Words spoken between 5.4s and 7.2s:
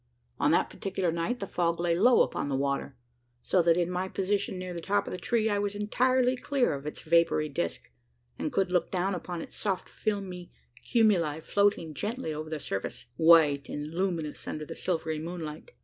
I was entirely clear of its